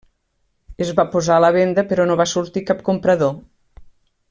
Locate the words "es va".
0.85-1.05